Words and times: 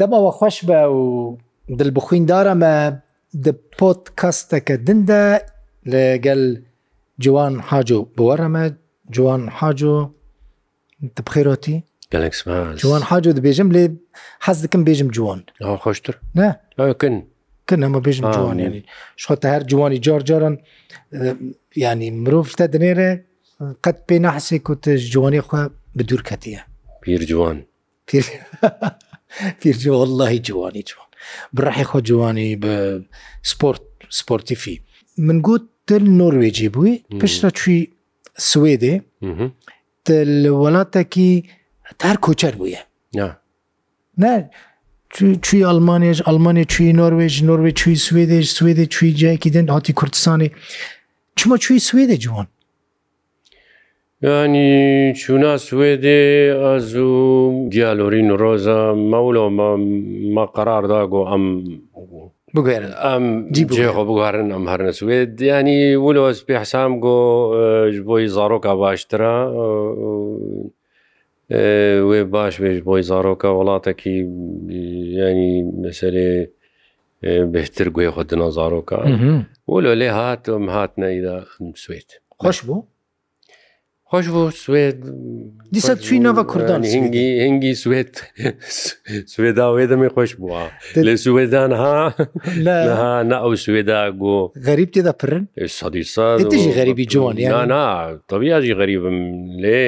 دەمەوە 0.00 0.30
خۆش 0.38 0.56
بە 0.68 0.80
و 0.96 0.98
دل 1.78 1.90
بخویندارەمە 1.96 2.76
د 3.44 3.46
پۆت 3.78 4.02
کەستەکە 4.20 4.76
دندە 4.86 5.24
لەگەل 5.92 6.42
جوان 7.24 7.54
حاج 7.68 7.88
و 7.92 8.00
بوەرەمە 8.16 8.64
جوان 9.14 9.42
حاج 9.58 9.80
و 9.92 9.94
بخێرۆتی 11.26 11.76
جوان 12.82 13.02
حاج 13.08 13.24
و 13.28 13.32
دەبێژم 13.38 13.68
لێ 13.74 13.84
حەز 14.44 14.56
دەکەم 14.64 14.82
بێژم 14.88 15.08
جوان 15.16 15.40
خۆشتر 15.82 16.14
نەکن 16.78 17.14
کن 17.68 17.80
ئەمە 17.84 18.00
بێژم 18.06 18.24
جوانیانی 18.36 18.82
شخۆتە 19.22 19.46
هەر 19.54 19.62
جوانی 19.70 19.98
جۆرجارن 20.06 20.54
ینی 21.84 22.10
مرۆڤ 22.24 22.48
تە 22.58 22.64
دنێرە 22.74 23.10
قەت 23.84 23.98
پێ 24.08 24.16
نەحسێ 24.24 24.56
کوت 24.66 24.84
جوانی 25.12 25.40
خو 25.46 25.56
بە 25.96 26.02
دوورکەتیە 26.08 26.60
پیر 27.02 27.22
جوان 27.30 27.58
پیر 28.08 29.76
جوڵی 29.82 30.38
جوانی 30.46 30.82
جوان 30.88 31.10
بڕحی 31.56 31.84
خۆ 31.90 31.98
جوانی 32.08 32.48
بە 32.62 32.72
سپۆرت 33.50 33.82
سپۆرتیفی 34.18 34.74
من 35.26 35.38
گوت 35.46 35.62
تل 35.88 36.04
نۆروێجی 36.20 36.68
بووی 36.74 36.94
پشتە 37.20 37.48
چوی 37.58 37.80
سوێدێ 38.50 38.94
وڵاتێکی 40.62 41.30
تار 42.00 42.16
کۆچەر 42.24 42.54
بووە 42.60 42.82
نه 44.22 44.34
چوی 45.44 45.62
ئەلمانێژ 45.68 46.18
ئەلمانیا 46.26 46.66
چوی 46.72 46.92
نۆروێژ 47.00 47.34
نۆروێ 47.48 47.72
چوی 47.80 47.96
سوێدێژ 48.06 48.46
سوێدە 48.58 48.84
چوی 48.94 49.10
جایکی 49.22 49.50
دن 49.54 49.66
هاتی 49.74 49.92
کوردستانی 50.00 50.48
چمە 51.38 51.56
چوی 51.64 51.78
سوێدە 51.88 52.16
جوان 52.24 52.46
ینی 54.44 54.70
چوونا 55.20 55.54
سوێدێ 55.66 56.20
ئەزوو 56.62 57.68
دیالۆرین 57.72 58.28
ڕۆزە 58.40 58.80
مەولۆ 59.10 59.46
مە 60.34 60.44
قەراردا 60.56 61.02
گۆ 61.12 61.20
ئەم 61.30 61.44
بگوێن 62.54 62.84
ئەم 63.06 63.24
دیبجێخۆ 63.54 64.02
بگوارن 64.08 64.48
ئەم 64.54 64.64
هەرنە 64.72 64.92
سوێت 65.00 65.28
دیانی 65.40 65.80
ولۆز 66.04 66.38
پێ 66.46 66.54
حسام 66.62 66.92
گۆ 67.04 67.16
بۆی 68.08 68.26
زارۆکە 68.36 68.72
باشترە 68.82 69.36
وێ 72.08 72.20
باش 72.34 72.54
وێژ 72.62 72.78
بۆی 72.88 73.02
زارۆکە 73.10 73.50
وڵاتێکی 73.58 74.16
ینی 75.20 75.52
مەسەرێ 75.82 76.30
بهتر 77.52 77.86
گوێ 77.94 78.08
خۆتنا 78.14 78.48
زارۆکە 78.56 78.98
بۆ 79.68 79.76
لە 79.84 79.92
لێ 80.00 80.10
هاتم 80.18 80.62
هاتنەیدا 80.74 81.36
سوێت 81.84 82.08
خۆش 82.40 82.58
بوو 82.66 82.80
خۆش 84.10 84.26
بۆ 84.34 84.42
سوێت 84.64 84.98
دیسە 85.74 85.92
چوینەوە 86.04 86.42
کوردان 86.52 86.80
هنگی 86.96 87.26
هنگی 87.44 87.72
سوێت 87.82 88.14
سوێدا 89.34 89.66
وێدەمی 89.76 90.10
خۆش 90.14 90.30
بووە 90.40 90.62
لە 91.06 91.14
سوێدان 91.24 91.72
ها 91.82 91.98
نە 93.30 93.36
ئەو 93.42 93.52
سوێدا 93.64 94.00
گۆ 94.22 94.36
غەریب 94.68 94.88
تێدا 94.94 95.12
پرن 95.20 95.42
سەدیساژی 95.78 96.72
غەریبی 96.78 97.06
جوانیانا 97.12 97.86
تەبیاژی 98.30 98.74
غەریبم 98.80 99.18
لێ 99.62 99.80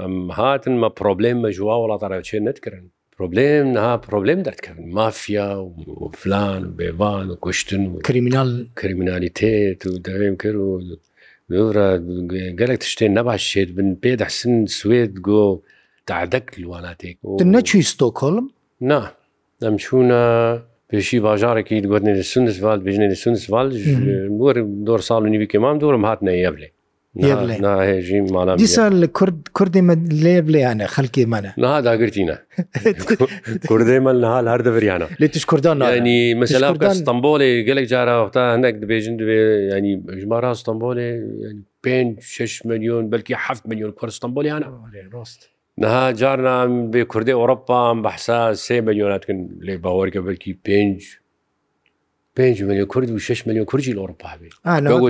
ئەم 0.00 0.16
هاتنمە 0.38 0.88
پرۆبلێم 0.98 1.38
بە 1.44 1.48
جووا 1.56 1.74
وڵاتە 1.82 2.06
ڕێچێ 2.12 2.38
نەتکردن 2.46 2.86
پرۆبلم 3.18 3.64
نها 3.76 3.90
پرۆبلم 4.08 4.38
دەردکردن 4.48 4.86
مافیا 4.98 5.48
و 6.02 6.08
فلان 6.20 6.62
و 6.68 6.72
بێوان 6.78 7.26
و 7.32 7.34
کوشتن 7.44 7.82
و 7.90 7.94
کریمینال 8.06 8.50
کریمینالیتێت 8.80 9.80
و 9.88 9.90
دەوێم 10.08 10.34
کرد 10.42 10.58
و 10.68 10.72
دوورە 11.52 11.88
گەلێک 12.60 12.82
شتێن 12.92 13.12
نەباشێت 13.18 13.68
بن 13.76 13.88
پێ 14.02 14.12
دەحسن 14.22 14.54
سوێت 14.78 15.12
گۆ 15.28 15.42
تعدەک 16.10 16.46
لواناتێک 16.62 17.16
نەچوی 17.54 17.82
ستۆکۆڵم 17.92 18.46
نا 18.90 19.00
ئەم 19.64 19.74
چوونە 19.84 20.20
پێشی 20.90 21.18
باژارێکی 21.26 21.78
گوەرنێ 21.90 22.12
سونسوال 22.32 22.78
بژنێ 22.86 23.08
سونسوال 23.22 23.68
بۆ 24.38 24.48
دۆ 24.86 24.96
ساڵ 25.08 25.22
و 25.24 25.28
نیوی 25.32 25.48
کێمام 25.52 25.76
دۆرم 25.82 26.04
هاتنە 26.08 26.32
یەبلێ 26.46 26.68
ناهێژیم 27.64 28.26
ماڵ 28.34 28.48
دیسان 28.62 28.92
لە 29.04 29.06
کورد 29.18 29.38
کوردی 29.56 29.80
لێ 30.24 30.36
بلیانە 30.46 30.86
خەلکی 30.94 31.24
منە 31.32 31.52
نها 31.58 31.76
داگرتینە 31.82 32.36
کوردی 33.68 33.98
من 33.98 34.16
نها 34.20 34.42
هەر 34.56 34.60
دەبریانە 34.66 35.06
لێ 35.20 35.28
تش 35.32 35.44
کوردان 35.46 35.76
نانی 35.78 36.34
مثللا 36.34 36.72
ئەستمبۆلێ 36.74 37.52
گەلێک 37.68 37.86
جارەوەتا 37.92 38.44
هەنێک 38.54 38.76
دەبێژن 38.82 39.14
دوێ 39.20 39.40
ینی 39.76 39.92
ژمارا 40.22 40.52
ئەستمبۆلێ 40.54 41.10
پێ 41.82 41.96
6 42.20 42.66
میلیۆن 42.68 43.02
بلکی 43.12 43.34
7 43.46 43.66
میلیۆن 43.70 43.92
کوردستانبۆلیانە 44.00 44.66
ڕاست. 45.14 45.40
نها 45.78 46.12
جارنا 46.12 46.66
بێ 46.92 47.02
کوردی 47.12 47.32
ئەوروپام 47.36 47.96
بەحسا 48.06 48.40
سێ 48.66 48.74
ملیۆناتکن 48.88 49.38
لێ 49.66 49.74
باوەرگە 49.84 50.18
بەلکی 50.26 50.52
پێنج 50.66 50.98
5 52.36 52.62
میلیۆ 52.62 52.84
کورد 52.84 53.10
و 53.10 53.18
6 53.18 53.42
میلیۆ 53.46 53.64
کورجی 53.64 53.92
لە 53.92 53.96
ئەوروپا 53.98 54.28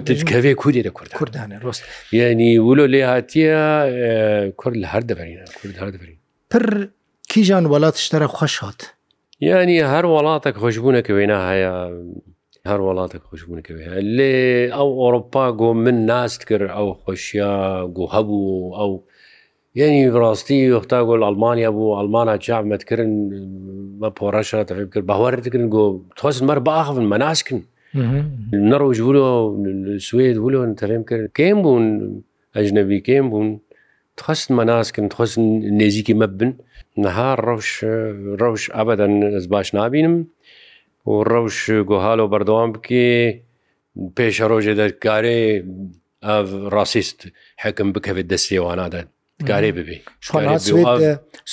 بێتکەوێ 0.00 0.54
کوردی 0.62 0.82
لە 0.82 0.86
کورد 0.90 1.10
کوردانە 1.14 1.64
ڕست 1.64 1.82
یعنی 2.12 2.58
ولۆ 2.58 2.86
لێ 2.86 2.98
هاتیە 3.12 3.62
کورد 4.60 4.76
لە 4.82 4.86
هەر 4.94 5.00
دەبەرینە 5.08 5.44
کورد 5.62 5.74
هەر 5.82 5.88
دەبرین 5.94 6.18
پر 6.50 6.86
کیژان 7.28 7.64
وڵات 7.72 7.96
شتەرە 8.04 8.26
خوۆش 8.36 8.58
هات 8.58 8.80
یعنی 9.40 9.80
هەر 9.82 10.04
وڵاتێک 10.14 10.54
خۆشببوونەکەوێنا 10.62 11.38
هەیە 11.50 11.74
هەر 12.68 12.80
وڵاتێک 12.86 13.22
خۆشببوونەکەوێ 13.28 13.84
لێ 14.16 14.70
ئەو 14.76 14.88
ئۆروپا 15.02 15.44
گۆ 15.60 15.70
من 15.84 15.96
ناست 16.10 16.42
کرد 16.48 16.70
ئەو 16.76 16.88
خۆشیە 17.04 17.54
گو 17.96 18.04
هەبوو 18.14 18.74
ئەو 18.78 18.92
یعنی 19.78 19.98
ڕاستی 20.20 20.56
وەختا 20.74 20.98
گۆل 21.08 21.22
ئەلمانیا 21.26 21.70
بوو 21.76 21.96
ئەلمانە 21.98 22.34
چاعمەتکردن 22.46 23.12
بە 24.00 24.08
پۆڕەشە 24.18 24.58
تەفیب 24.68 24.88
کرد 24.92 25.04
بەهوارتکردن 25.10 25.66
گۆ 25.74 25.84
تۆزن 26.20 26.42
مەەر 26.48 26.60
باخن 26.68 27.04
مەناسکن 27.14 27.58
نەڕۆژ 28.70 28.98
بوو 29.06 29.98
سوێت 30.08 30.36
بوون 30.44 30.70
تەفێم 30.80 31.02
کرد 31.08 31.24
کێم 31.38 31.58
بوون 31.64 31.84
ئەژنەبی 32.56 32.98
کێم 33.08 33.26
بوون 33.32 33.48
تخست 34.18 34.48
مەناسکن 34.58 35.04
تخستن 35.12 35.46
نێزییکی 35.80 36.14
مە 36.20 36.26
بن 36.38 36.50
نەها 37.02 37.30
ڕەوش 37.46 37.68
ڕەوش 38.40 38.62
ئابەدەن 38.76 39.14
ئەس 39.34 39.46
باش 39.52 39.68
نبینم 39.78 40.14
و 41.10 41.14
ڕەوش 41.30 41.56
گۆهاڵۆ 41.90 42.26
بەردەوام 42.32 42.70
بکێ 42.76 43.06
پێشە 44.16 44.44
ڕۆژێ 44.50 44.74
دەرکارێ 44.80 45.40
ئەو 46.28 46.44
ڕاستیست 46.74 47.20
حەکم 47.62 47.88
بکەوێت 47.94 48.26
دەستێوانادەن 48.32 49.06
دکارێ 49.42 49.70
ببێ 49.78 49.98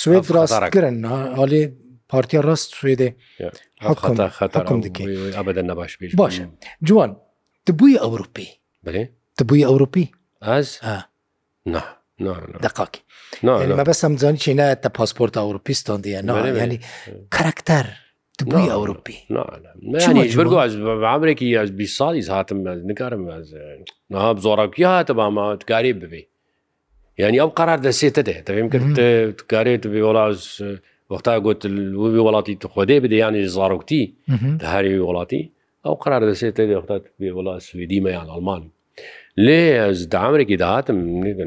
سوێت 0.02 0.24
ڕاستگرن 0.36 0.96
هەڵێ 1.40 1.62
پارتیا 2.12 2.40
ڕاست 2.48 2.68
سوێدێ 2.80 3.10
خەتەبدا 4.38 5.62
نەباش 5.70 5.92
باش 6.20 6.34
جوان 6.88 7.10
تبووی 7.66 7.96
ئەوروپی 8.02 8.48
بێ 8.84 9.04
تبووی 9.38 9.64
ئەوروپی 9.68 10.06
ئاز 10.46 10.68
نه 11.72 11.84
دقاکی 12.66 13.00
مەبەسم 13.80 14.12
زانی 14.22 14.38
چی 14.44 14.52
نایەتە 14.58 14.88
پاسپۆرت 14.98 15.34
ئەوروپیستان 15.42 15.98
دیە 16.04 16.20
نانی 16.28 16.78
کارکتەر 17.36 17.86
تبووی 18.38 18.68
ئەوروپی 18.74 19.16
عامرێکی 21.14 21.56
ئەس 21.58 21.70
بی 21.80 21.86
ساڵی 21.98 22.22
هاتم 22.36 22.58
نکارم 22.90 23.22
نها 24.10 24.30
زۆڕکی 24.44 24.80
هاتە 24.90 25.12
بامە 25.18 25.46
کاری 25.70 25.94
ببێ 26.02 26.22
یعنی 27.18 27.38
ئەو 27.42 27.50
قرار 27.60 27.78
دەسێتە 27.86 28.22
دێ 28.28 28.36
دەبێم 28.48 28.68
کرد 28.72 28.98
کارێت 29.52 29.84
بێ 29.92 30.00
وڵاز 30.06 30.40
وەختا 31.10 31.34
گوت 31.44 31.60
وبی 32.02 32.20
وڵاتی 32.26 32.54
خۆدێ 32.74 32.96
بدە 33.04 33.16
یانی 33.22 33.42
زارۆکتی 33.56 34.02
هەری 34.72 34.94
وڵاتی 35.08 35.42
ئەو 35.84 35.94
قرار 36.04 36.22
دەسێتە 36.32 36.62
دێختات 36.70 37.02
بێ 37.20 37.30
وڵات 37.36 37.60
سوێدیمەیان 37.68 38.26
ئەلمان 38.32 38.62
لێ 39.46 39.62
ئەز 39.80 39.98
دامرێکی 40.14 40.56
داهاتم 40.62 40.98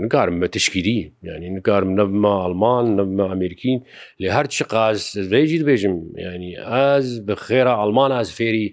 نکارم 0.04 0.36
بە 0.42 0.48
تشکیری 0.56 0.98
ینی 1.28 1.50
نکارم 1.58 1.90
نەما 2.00 2.34
ئەلمان 2.44 2.86
نەما 3.00 3.26
ئەمریکین 3.32 3.80
لێ 4.22 4.30
هەر 4.38 4.46
چ 4.54 4.58
قاز 4.72 5.00
ڕێژی 5.32 5.58
دبێژم 5.64 5.96
ینی 6.36 6.54
ئەز 6.76 7.08
بە 7.28 7.34
خێرا 7.46 7.74
ئەلمان 7.82 8.12
ئاز 8.16 8.30
فێری 8.38 8.68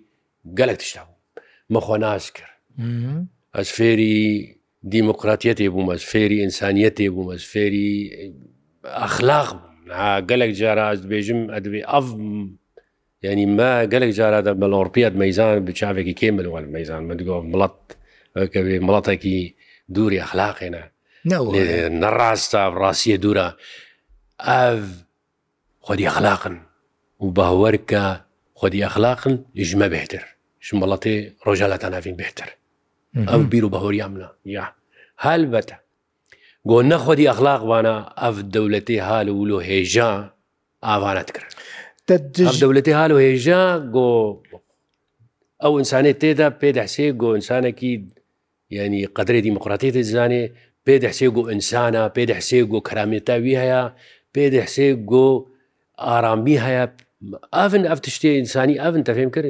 گەلک 0.59 0.77
تشتا 0.83 1.03
مەخۆ 1.75 1.97
ناز 2.05 2.25
کرد 2.37 2.55
ئەس 3.59 3.69
فێری 3.77 4.25
دیموکراتەتێ 4.93 5.69
بوومە 5.71 5.97
فێری 6.13 6.39
ئینسانیەتێ 6.45 7.07
بوومە 7.15 7.37
فێری 7.51 7.93
ئەخلاق 9.03 9.49
گەلێک 10.29 10.53
جاراز 10.61 10.99
بێژم 11.11 11.41
ئەدبێ 11.55 11.81
ئەف 11.93 12.07
ینی 13.23 13.47
مە 13.59 13.73
گەلێک 13.93 14.13
جارادا 14.19 14.53
بەڵۆڕپیات 14.63 15.15
مەیزان 15.23 15.59
بچاوێکی 15.69 16.15
کێ 16.21 16.29
منوەل 16.37 16.67
مەیزان 16.75 17.03
منگۆ 17.09 17.37
مڵەت 17.53 17.79
کەوێ 18.55 18.77
مڵەتێکی 18.87 19.39
دووری 19.95 20.23
ئەخلاقێنە 20.25 20.83
نەڕاستە 22.03 22.61
ڕاستیە 22.81 23.17
دوورە 23.25 23.49
ئەف 24.49 24.83
خۆدی 25.87 26.07
ئەخلاقن 26.09 26.57
و 27.23 27.27
باوەرکە 27.39 28.05
خۆدی 28.59 28.85
ئەخلاقن 28.87 29.35
ژمە 29.69 29.89
بهتر 29.95 30.23
شمەڵەتی 30.67 31.17
ڕۆژالەتە 31.47 31.89
ناوین 31.95 32.17
بهتر 32.23 32.49
ئەو 33.17 33.41
بیر 33.53 33.65
و 33.65 33.71
بەهۆریان 33.75 34.11
منە 34.15 34.29
یا 34.57 34.65
هەلبەتە 35.25 35.77
گۆ 36.71 36.77
نەخۆدی 36.91 37.29
ئەخلاق 37.31 37.63
وانە 37.71 37.95
ئەف 38.23 38.37
دەولەتی 38.55 38.99
هاال 39.07 39.29
و 39.29 39.39
ولو 39.41 39.59
هێژا 39.71 40.11
ئاوانەت 40.87 41.29
کرد 41.37 41.51
دەولەتی 42.63 42.95
هاال 42.99 43.13
و 43.13 43.19
هێژا 43.27 43.63
گۆ 43.97 44.11
ئەو 45.63 45.73
ئینسانێت 45.79 46.17
تێدا 46.23 46.49
پێدەحسێ 46.61 47.07
گۆ 47.21 47.29
ئینسانێکی 47.37 47.95
یعنی 48.77 49.01
قدرێ 49.17 49.41
دیموکراتی 49.49 49.91
دەزانێ 49.97 50.43
پێدەحسێ 50.87 51.27
گۆ 51.37 51.43
ئینسانە 51.51 52.03
پێدەحسێ 52.17 52.59
گۆ 52.71 52.79
کرامێتاوی 52.89 53.55
هەیە 53.63 53.83
پێدەحسێ 54.35 54.89
گۆ 55.11 55.29
ئارامی 56.07 56.57
هەیە 56.67 56.85
ئەن 57.55 57.83
ئەف 57.91 57.99
تشتێ 58.07 58.31
ئینسانی 58.39 58.81
ئەن 58.83 59.03
تەفێم 59.09 59.31
کرد 59.37 59.49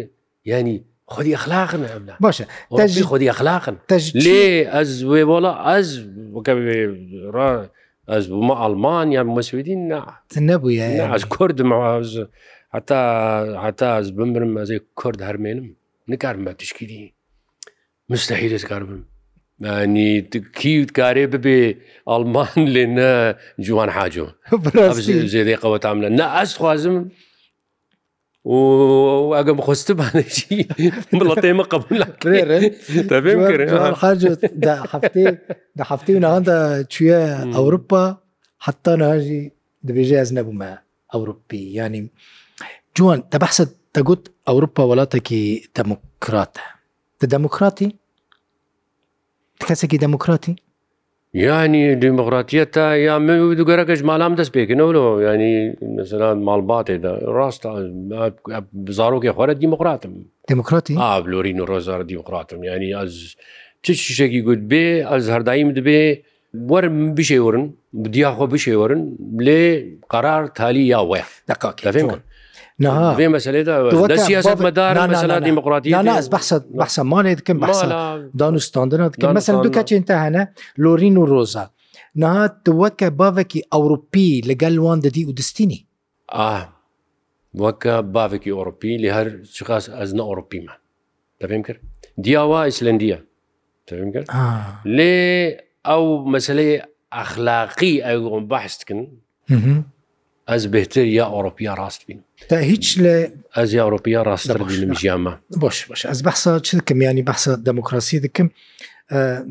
ینی 0.51 0.79
خودی 1.07 1.35
اخلاقن 1.35 1.83
ئەملا 1.87 2.15
باشە 2.25 2.45
تەژی 2.81 3.03
خودی 3.11 3.29
اخلاقن 3.33 3.77
لێ 4.25 4.43
ئەس 4.75 4.91
وێ 5.11 5.23
بۆڵە 5.29 5.53
ئەس 5.67 5.89
ئەس 8.13 8.25
بوومە 8.31 8.55
ئەلمانیا 8.63 9.23
مەسوودی 9.37 9.77
نەبووە 10.51 10.89
ئەس 11.15 11.25
کوردمەواز 11.35 12.11
هەتا 12.77 13.01
هەتا 13.65 13.89
ئەس 13.97 14.09
بمرم 14.17 14.53
ئەزێ 14.61 14.77
کورد 15.01 15.21
هەرمێنم 15.29 15.67
نکارم 16.11 16.43
بە 16.49 16.53
تشکیدی 16.61 17.03
مستەحیلت 18.11 18.65
کار 18.71 18.83
بم 18.89 19.03
نی 19.95 20.11
کیوت 20.61 20.91
کارێ 20.99 21.25
ببێ 21.35 21.61
ئەلمان 22.11 22.57
لێ 22.75 22.85
نە 22.97 23.11
جوان 23.67 23.91
حاجۆ 23.97 24.27
زێدەی 25.33 25.59
قەوە 25.63 25.79
تام 25.83 25.99
لە 26.05 26.09
نە 26.19 26.27
ئەس 26.39 26.51
خوازم 26.61 26.97
ئەگەم 28.51 29.59
خۆستمانێکی 29.67 30.57
بڵەتێمە 31.21 31.65
قبولڵێ 31.73 32.39
هەفتی 35.91 36.13
ناواندا 36.25 36.57
چێ 36.93 37.21
ئەوروپا 37.55 38.05
حتا 38.65 38.93
ناژی 39.03 39.43
دەبێژێ 39.87 40.17
ئەز 40.21 40.31
نەبوومە 40.37 40.71
ئەوروپی 41.13 41.63
ینی 41.79 42.03
جوان 42.97 43.21
تەبحسە 43.33 43.65
دەگوت 43.97 44.23
ئەوروپا 44.47 44.83
وڵاتێکی 44.91 45.43
دەموکراتە 45.77 46.65
دە 47.21 47.27
دەموکراتی 47.35 47.89
کەسێکی 49.69 49.99
دەموکراتی 50.05 50.55
ینی 51.35 51.97
دیموکراتیەتە 51.99 52.87
یا 53.07 53.19
من 53.19 53.57
دوگەرەکەش 53.59 54.03
مالام 54.07 54.35
دەست 54.39 54.53
پێکردنەوە 54.57 55.27
ینی 55.27 55.55
مثلا 55.99 56.31
ماڵباتێدا 56.49 57.13
ڕاستە 57.39 57.71
بزارۆکی 58.87 59.31
خۆرە 59.37 59.55
دیموکراتم 59.63 60.15
دموکراتی 60.53 60.95
ئابلۆرین 60.99 61.59
و 61.61 61.67
ڕۆزار 61.71 62.01
دیموکراتم 62.11 62.59
ینی 62.71 62.91
ئەز 62.99 63.13
چ 63.83 63.87
شتێکی 64.07 64.41
گوت 64.47 64.61
بێ 64.71 64.85
ئەز 65.11 65.25
هەردایم 65.35 65.71
دبێ 65.79 66.03
وەرم 66.71 66.97
بشێورن 67.19 67.65
دیاخۆ 68.15 68.47
بشێورن 68.55 69.03
لێ 69.47 69.63
قرار 70.13 70.43
تالی 70.59 70.83
یا 70.95 71.01
وە 71.11 71.21
دقاکەفێ 71.51 72.03
من. 72.09 72.21
في 73.17 73.29
مسألة 73.29 74.17
سياسة 74.17 74.55
مدار 74.65 75.09
مسألة 75.11 75.39
ديمقراطية 75.39 76.01
لا 76.03 76.03
لا 76.21 76.29
بحث 76.29 76.55
بحث 76.55 76.99
مالي 77.01 77.35
كم 77.35 77.61
بحث 77.61 77.85
دانو 78.35 78.59
ستاندرد 78.59 79.15
كم 79.17 79.35
مثلا 79.35 79.63
دو 79.63 79.71
كاتش 79.71 79.93
انت 79.93 80.11
هنا 80.11 80.49
لورين 80.79 81.17
وروزا 81.19 81.71
نها 82.17 82.47
توكا 82.65 83.09
بافكي 83.09 83.63
أوروبي 83.73 84.41
لقال 84.41 84.79
وان 84.79 85.01
دي 85.01 85.25
ودستيني 85.25 85.87
آه 86.33 86.69
وەکە 87.55 88.03
باوێکی 88.15 88.51
ئۆروپی 88.51 88.99
لە 88.99 89.11
هەر 89.17 89.29
شخص 89.47 89.87
ئەزنە 89.91 90.23
ئۆروپیمە 90.27 90.73
دەبێم 91.43 91.63
کرد 91.63 91.81
دیاوا 92.19 92.61
ئیسلندیە 92.67 93.19
کرد 93.87 94.27
لێ 94.87 95.15
ئەو 95.87 96.25
مەسلەی 96.35 96.83
ئەخلاقی 97.15 97.95
ئەو 98.03 98.41
بەحستکن 98.51 99.01
ئەس 100.49 100.65
بهتر 100.77 101.05
یا 101.07 101.25
ئەوروپیا 101.35 101.75
ڕاست 101.81 102.05
بین 102.07 102.21
تا 102.49 102.57
هیچ 102.71 102.87
لە 103.05 103.15
ئەس 103.57 103.69
یا 103.75 103.83
ئەوروپیا 103.85 104.21
ڕاستتر 104.29 104.57
بینم 104.63 104.93
ژیامە 105.01 105.33
بۆش 105.63 105.79
باش 105.91 106.01
ئەس 106.11 106.21
بەسا 106.29 106.51
چ 106.67 106.69
دکەم 106.79 107.03
ینی 107.03 107.25
بەسە 107.31 107.51
دموکراسی 107.69 108.21
دکم 108.25 108.49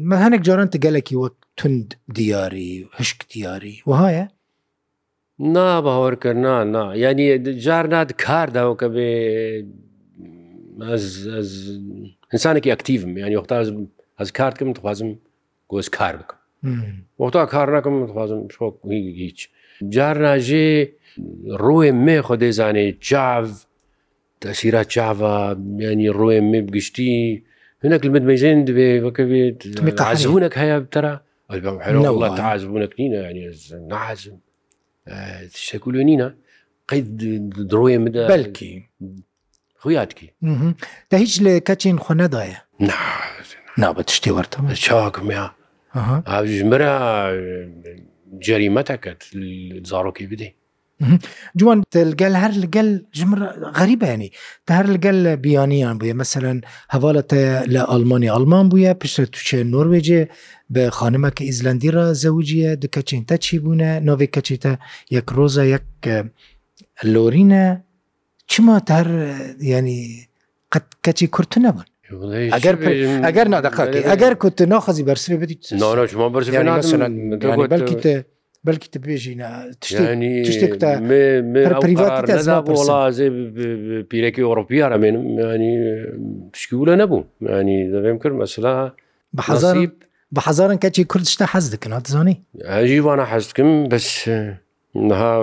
مە 0.09 0.15
هەنێک 0.23 0.41
جاران 0.47 0.69
تگەلێکی 0.75 1.15
وەک 1.21 1.35
تند 1.57 1.93
دیاری 2.17 2.87
هشک 2.97 3.19
دیاری 3.33 3.75
وهایە 3.89 4.25
نا 5.55 5.69
باوەڕکرد 5.85 6.37
نا 6.47 6.63
نا 6.63 6.83
ینی 6.95 7.53
جار 7.65 7.85
نات 7.91 8.11
کار 8.25 8.47
داوەکە 8.55 8.87
بێ 8.93 9.09
ئینسانێکی 12.33 12.71
ئەکتیوم 12.73 13.11
ینی 13.21 13.37
وەختا 13.39 13.55
ئەس 14.19 14.29
کارتکەم 14.37 14.69
دخوازم 14.77 15.11
گۆز 15.73 15.87
کار 15.97 16.13
بکەم 16.21 16.39
وەختا 17.21 17.41
کار 17.55 17.67
نەکەم 17.77 17.95
دخوازم 18.09 18.39
شۆک 18.55 18.75
هیچ 19.23 19.39
جار 19.91 20.15
ناژێ 20.27 20.67
ڕوێ 21.63 21.91
مێ 22.05 22.17
خۆ 22.25 22.35
دەیزانێ 22.41 22.85
چاو 23.07 23.45
تەسیرا 24.41 24.83
چاوە 24.93 25.35
میانی 25.77 26.09
ڕوێ 26.17 26.39
مێ 26.51 26.59
بگشتی 26.67 27.13
هەنەک 27.83 28.01
لمت 28.05 28.23
مەزێن 28.29 28.59
دبێ 28.67 28.89
بکەوێت 29.05 29.59
قازبوونک 30.01 30.53
هەیە 30.61 30.77
بتەرا 30.85 31.13
ئەلبەڵە 31.51 32.29
تازبوونک 32.41 32.91
نینە 32.99 33.19
ینی 33.29 33.45
نازم 33.91 34.37
شەکولو 35.67 35.99
نینە 36.09 36.27
قەید 36.89 37.07
درۆێ 37.71 37.97
مدە 38.05 38.23
بەلکی 38.33 38.73
خویاتکی 39.81 40.29
دا 41.11 41.15
هیچ 41.23 41.33
لە 41.45 41.51
کەچین 41.67 41.97
خۆ 42.03 42.13
نەدایە 42.21 42.59
نابەت 43.81 44.07
شتی 44.15 44.31
وەرتە 44.37 44.59
چاکم 44.85 45.27
یا 45.37 45.45
ئاژمرە 46.31 46.93
جەریمەتەکەت 48.47 49.21
زارۆکی 49.89 50.27
بدەی 50.31 50.51
جوان 51.59 51.79
گەل 52.21 52.35
هەر 52.43 52.51
لەگەل 52.63 52.89
ژمر 53.19 53.39
غەریبانی 53.77 54.29
تا 54.65 54.71
هەر 54.77 54.87
لەگەل 54.95 55.17
لە 55.25 55.33
بیانیان 55.45 55.95
بووە 56.01 56.13
مەمثلەن 56.19 56.57
هەواڵەتە 56.93 57.41
لە 57.75 57.81
ئەلمانی 57.91 58.33
ئەلمان 58.35 58.65
بووە 58.71 58.91
پشتە 59.01 59.23
توچێ 59.33 59.59
نۆروێجێ 59.73 60.21
بە 60.73 60.83
خانمەکە 60.97 61.43
ئیزلندیرا 61.49 62.05
زەوجە 62.21 62.67
دکەچین 62.83 63.23
تا 63.29 63.35
چی 63.43 63.53
بوونە 63.63 63.91
نۆێ 64.07 64.27
کەچێتە 64.35 64.73
یەک 65.15 65.27
ڕۆزە 65.37 65.63
یەک 65.75 65.87
لۆرینە 67.13 67.65
چما 68.51 68.75
هەر 68.95 69.07
ینی 69.73 70.01
قەت 70.73 70.85
کەچی 71.05 71.27
کورت 71.35 71.53
نەبن 71.65 71.85
ئەگەر 72.55 72.75
ئەگەر 73.27 73.47
نادەقاتی 73.55 74.01
ئەگەر 74.11 74.33
کوت 74.41 74.59
ناخەزی 74.73 75.03
بەرسێ 75.09 75.37
بەلکی 75.39 77.97
بەلکی 78.67 78.89
تە 78.93 78.99
بێژینە 79.05 79.49
تشتێکڵازێ 79.81 82.55
پیرەکی 84.11 84.41
ئۆڕپیار 84.49 84.91
ئەمێنم 84.95 85.25
ینی 85.55 85.73
پشکیولە 86.53 86.95
نەبوو 87.01 87.19
ینی 87.57 87.79
دەبێم 87.93 88.17
کرد 88.21 88.35
مەسلا 88.41 88.75
بە 89.37 89.41
حەزاری 89.49 89.85
بە 90.35 90.41
حەزارن 90.47 90.77
کەچی 90.83 91.03
کوردشتا 91.11 91.45
حەز 91.53 91.65
دەکەن 91.73 91.93
دزانی 92.05 92.35
ئەژیوانە 92.71 93.25
حەزکم 93.31 93.69
بەس 93.91 94.07
نها 95.09 95.33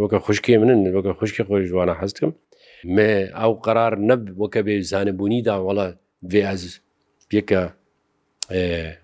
وەکە 0.00 0.18
خوشکی 0.24 0.58
منن 0.60 0.80
وەکە 0.96 1.12
خوشکی 1.18 1.42
خۆی 1.48 1.66
جوانە 1.70 1.94
حەزکم 2.00 2.30
mais 2.84 3.30
ئەو 3.32 3.52
قرار 3.54 3.96
نەب 3.98 4.36
وەکە 4.36 4.62
بێ 4.66 4.80
زانەبوونیدا 4.82 5.56
وڵە 5.60 5.88
vێز 6.32 6.62
پێکە 7.30 7.64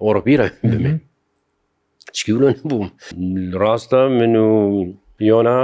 ئۆڕپیرە 0.02 0.48
بمێ 0.70 0.92
چکیلۆ 2.16 2.50
بووم 2.70 2.88
ڕاستە 3.62 4.02
من 4.18 4.36
و 4.36 4.48
پیۆنا 5.18 5.58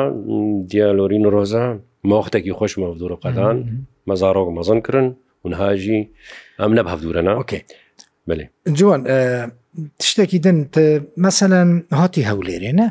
دیالۆرین 0.71 1.25
و 1.27 1.31
ڕۆزە 1.35 1.65
ماوەختێکی 2.09 2.53
خۆشمە 2.59 2.87
دوورە 2.99 3.17
قەدان 3.25 3.57
مەزارۆک 4.09 4.49
مەزن 4.59 4.81
کردن 4.87 5.07
ونهاژی 5.45 6.01
ئەم 6.61 6.73
نەب 6.79 6.87
هەفتورەنا 6.93 7.33
ئۆکێ 7.39 7.61
بێ 8.29 8.45
جوان 8.79 9.01
تشتێکی 10.01 10.39
دن 10.47 10.59
مەسەەن 11.25 11.71
هاتی 11.99 12.23
هەولێرێنە 12.31 12.87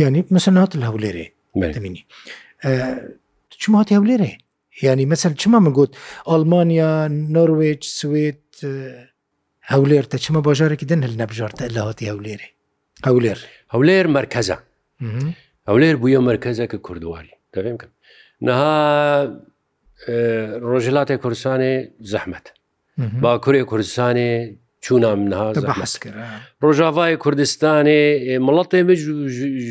ینی 0.00 0.22
مەسەن 0.34 0.54
هات 0.60 0.72
هەولێرێ 0.86 1.26
بینی 1.84 2.02
چما 3.62 3.78
هاتی 3.78 3.94
هەولێرێ 3.98 4.32
ینی 4.82 5.06
مەسەر 5.12 5.32
چما 5.40 5.58
من 5.64 5.72
گوت 5.78 5.92
ئەلمانیا 6.30 6.90
نۆروێج 7.34 7.80
سوێت 8.00 8.42
هەولێرتە 9.72 10.16
چمە 10.24 10.40
باژارێکی 10.48 10.86
دن 10.90 11.00
هەل 11.06 11.14
نەبژارتە 11.22 11.64
لە 11.76 11.80
هاتی 11.86 12.06
هەولێرێ 12.12 12.48
هەولێر 13.06 13.38
هەولێر 13.74 14.06
مرکزە 14.18 14.56
هەولێر 15.68 15.96
بووە 16.02 16.20
مرکزە 16.30 16.64
کە 16.70 16.78
کوردواری 16.86 17.32
دەێم 17.54 17.76
کەم 17.80 17.90
نەها 18.46 18.76
ڕۆژلاتی 20.70 21.16
کوردستانی 21.22 21.74
زەحمەت 22.12 22.46
باکووری 23.22 23.64
کوردستانی 23.70 24.32
چوونا 24.84 25.10
منها 25.22 25.46
ڕۆژاوای 26.64 27.12
کوردستانێ 27.24 28.02
مڵەتێ 28.46 28.80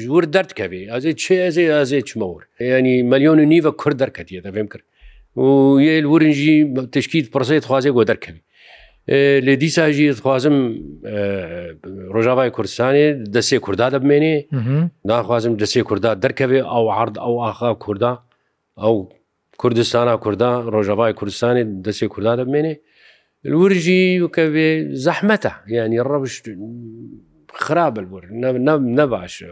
ژور 0.04 0.24
دەردکەبێ 0.36 0.82
ئازێ 0.92 1.12
چێ 1.22 1.36
ئەزێ 1.46 1.66
ئازێ 1.78 2.00
چمەور 2.10 2.42
ینی 2.72 2.96
مەلیۆن 3.12 3.38
و 3.44 3.46
نیوە 3.54 3.72
کورد 3.82 3.98
دەرکەتیە 4.04 4.42
دەبێم 4.48 4.68
کرد 4.72 4.86
و 5.44 5.46
یل 5.88 6.06
ورنجی 6.13 6.58
تشکیت 6.96 7.25
پرسێت 7.34 7.63
خوازێ 7.70 7.92
گۆ 7.98 8.04
دەرکەوی 8.12 8.42
لێ 9.46 9.54
دیساژی 9.63 10.08
خوازم 10.24 10.58
ڕۆژاوای 12.16 12.50
کوردستانی 12.56 13.08
دەسێ 13.36 13.58
کووردا 13.66 13.88
دەبمێنێ 13.96 14.36
ناخوازم 15.10 15.54
دەسێ 15.63 15.82
کووردا 15.88 16.12
دەرکەوێ 16.24 16.62
ئەو 16.74 16.86
عرد 16.98 17.16
ئەو 17.24 17.34
ئاخا 17.44 17.72
کووردا 17.84 18.12
ئەو 18.84 18.96
کوردستانە 19.62 20.13
کووردا 20.24 20.51
ڕۆژاوای 20.74 21.13
کوردستانی 21.20 21.63
دەسێ 21.88 22.06
کووردا 22.13 22.34
دەبمێنێ 22.42 22.75
الورجي 23.46 24.22
وكبي 24.22 24.96
زحمته 24.96 25.53
يعني 25.67 26.01
الربش 26.01 26.43
خراب 27.53 28.00
البر 28.00 28.25
نباش 28.31 29.46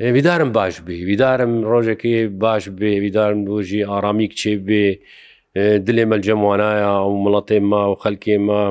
بیدارم 0.00 0.52
باش 0.52 0.78
بێ 0.78 1.04
بیدارم 1.08 1.52
ڕۆژێکی 1.70 2.26
باش 2.42 2.64
بێ 2.78 2.90
بیدارم 3.04 3.40
دۆژی 3.44 3.82
ئارامی 3.90 4.26
کچێ 4.32 4.54
بێ 4.66 4.84
دلێ 5.86 6.04
مەلجەموانایە 6.10 6.86
ئەو 6.98 7.10
مڵەتێ 7.24 7.58
ما 7.70 7.82
و 7.90 7.94
خەلکێ 8.02 8.36
ما 8.46 8.62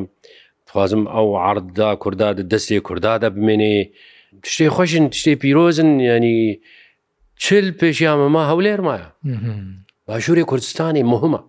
خوازم 0.71 1.03
ئەو 1.15 1.29
عردا 1.43 1.89
کووردا 2.01 2.29
دەستێ 2.53 2.77
کوورددا 2.87 3.29
بمێنێ 3.35 3.77
تشتێ 4.43 4.67
خۆشن 4.75 5.05
تشتێ 5.13 5.33
پیرۆزن 5.43 5.89
ینی 6.09 6.59
چل 7.43 7.67
پێشیامە 7.81 8.27
ما 8.35 8.41
هەولێرمایە 8.49 9.09
باشووری 10.07 10.43
کوردستانی 10.51 11.03
مهمە 11.13 11.41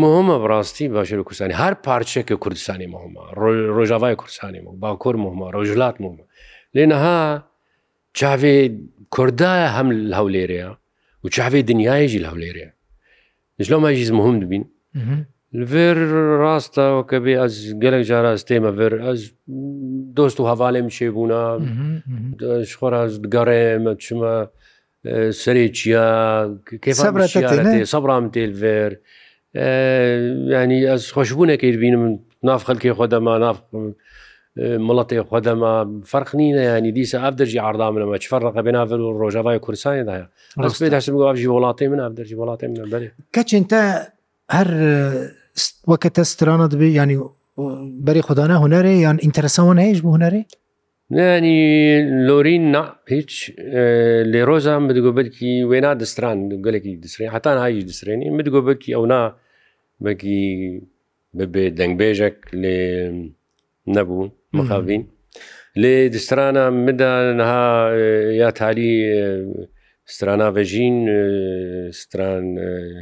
مهمە 0.00 0.36
بڕاستی 0.42 0.86
باشێر 0.96 1.18
و 1.20 1.24
کوردستانی 1.28 1.54
هەر 1.62 1.74
پارچێکە 1.84 2.32
کوردستانی 2.42 2.86
مهمە 2.94 3.22
ڕۆژاوای 3.76 4.14
کوردستانی 4.20 4.58
و 4.60 4.70
باکۆر 4.82 5.16
مهمە 5.24 5.46
ڕۆژلات 5.56 5.96
مهمە 6.02 6.24
لێنەها 6.74 7.42
چاوێ 8.18 8.56
کوردایە 9.14 9.68
هەم 9.76 9.88
هەولێرەیە 10.18 10.70
و 11.24 11.28
چاوێ 11.36 11.60
دنیایژی 11.70 12.20
لە 12.24 12.28
هەولێرەیە 12.32 12.70
لەو 13.70 13.80
ماژیز 13.86 14.10
مهم 14.18 14.36
دبین 14.42 14.64
لەێر 15.60 15.98
ڕاستەوە 16.42 17.00
کە 17.10 17.16
بێ 17.24 17.34
ئەس 17.42 17.54
گەلێک 17.82 18.02
جاراز 18.10 18.40
تێمە 18.48 18.72
بەر 18.78 18.92
ئەس 19.06 19.20
دۆست 20.16 20.38
و 20.40 20.48
هەواالێم 20.50 20.88
شێبوونا 20.96 21.42
خۆراز 22.80 23.12
گەڕێمە 23.34 23.92
چمە 24.04 24.34
سەرێکیا 25.42 26.08
سەبرام 27.92 28.24
تێلڤێر 28.34 28.92
ینی 29.54 30.86
ئەس 30.96 31.12
خۆشببوونێکی 31.12 31.76
بینم 31.84 32.18
ناف 32.42 32.62
خەلکی 32.68 32.92
خۆدەما 32.98 33.34
ناف 33.44 33.58
مڵەتی 34.88 35.20
خۆدەما 35.28 35.72
فەرقنینە 36.10 36.62
ینی 36.78 36.92
دیسە 36.96 37.14
ئاف 37.22 37.34
دەرجی 37.40 37.56
ئاردا 37.64 37.88
منەوە 37.94 38.16
چ 38.22 38.24
فەرڕقە 38.32 38.60
بێناڤل 38.66 39.00
و 39.04 39.08
ڕۆژاوای 39.20 39.58
کورسانیداە 39.64 40.26
ڕستی 40.64 40.88
دەسم 40.94 41.14
ئاژی 41.28 41.46
وڵاتی 41.54 41.86
من 41.92 42.00
ئاف 42.04 42.12
دەرجی 42.18 42.32
وڵاتی 42.42 42.64
من 42.68 42.78
بەرێ 42.92 43.08
کەچینتە 43.36 43.82
هەر 44.56 44.68
وەکە 45.90 46.08
تەسترانە 46.16 46.66
دەبێ 46.72 46.88
ینی 47.00 47.16
بەری 48.06 48.20
خوددانە 48.26 48.56
هوەرێ 48.62 48.94
یان 49.04 49.16
ئینتەرسەوە 49.24 49.72
هەیەش 49.80 50.00
بوو 50.04 50.14
هوەرێ 50.16 50.42
ینی 51.10 51.56
لۆرین 52.26 52.64
نا 52.74 52.82
هیچ 53.14 53.32
لێ 54.32 54.42
ڕۆژان 54.48 54.82
بدگۆبەرکی 54.88 55.52
وێنا 55.70 55.92
دەستران 56.02 56.38
گەلێکی 56.64 56.92
دسرێن 57.04 57.30
هەتان 57.36 57.56
هایش 57.62 57.82
دەسرێنی 57.90 58.28
بدگۆبەرکی 58.38 58.94
ئەونا 58.96 59.22
بەکی 60.04 60.42
ببێ 61.38 61.64
دەنگبێژێک 61.78 62.38
لێ 62.62 62.78
نەبوو 63.96 64.24
مخاوین 64.58 65.02
لێ 65.82 65.94
دسترانە 66.14 66.64
مدا 66.86 67.14
نها 67.40 67.66
یا 68.40 68.50
تالی 68.58 68.94
ستراناڤژین 70.14 70.96
ستران 72.02 72.44